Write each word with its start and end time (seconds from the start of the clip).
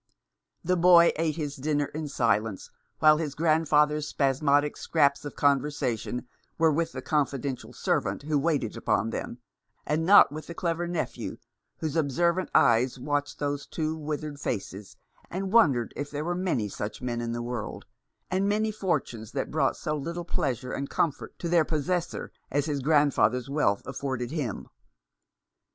The 0.63 0.75
boy 0.77 1.11
ate 1.17 1.35
his 1.35 1.55
dinner 1.55 1.85
in 1.85 2.07
silence, 2.07 2.71
while 2.97 3.17
his 3.17 3.35
grandfather's 3.35 4.07
spas 4.07 4.41
modic 4.41 4.75
scraps 4.75 5.25
of 5.25 5.35
conversation 5.35 6.27
were 6.57 6.71
with 6.71 6.91
the 6.93 7.03
con 7.03 7.27
fidential 7.27 7.75
servant 7.75 8.23
who 8.23 8.39
waited 8.39 8.75
upon 8.75 9.11
them, 9.11 9.37
and 9.85 10.03
not 10.03 10.31
with 10.31 10.47
the 10.47 10.55
clever 10.55 10.87
nephew, 10.87 11.37
whose 11.81 11.95
observant 11.95 12.49
eyes 12.55 12.97
watched 12.97 13.37
those 13.37 13.67
two 13.67 13.95
withered 13.95 14.39
faces, 14.39 14.97
and 15.29 15.53
wondered 15.53 15.93
if 15.95 16.09
there 16.09 16.25
were 16.25 16.33
many 16.33 16.67
such 16.67 16.99
men 17.03 17.21
in 17.21 17.31
the 17.31 17.43
world, 17.43 17.85
and 18.31 18.49
many 18.49 18.71
fortunes 18.71 19.33
that 19.33 19.51
brought 19.51 19.77
so 19.77 19.95
little 19.95 20.25
pleasure 20.25 20.73
and 20.73 20.89
comfort 20.89 21.37
to 21.37 21.47
their 21.47 21.63
possessor 21.63 22.31
as 22.49 22.65
his 22.65 22.79
grandfather's 22.81 23.51
wealth 23.51 23.83
afforded 23.85 24.31
him. 24.31 24.67